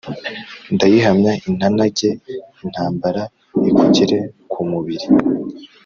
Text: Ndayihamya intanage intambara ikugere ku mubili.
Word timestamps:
Ndayihamya 0.73 1.31
intanage 1.47 2.09
intambara 2.67 3.23
ikugere 3.69 4.19
ku 4.51 4.59
mubili. 4.69 5.07